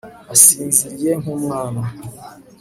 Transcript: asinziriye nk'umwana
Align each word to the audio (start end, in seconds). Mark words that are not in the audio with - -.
asinziriye 0.33 1.11
nk'umwana 1.21 1.81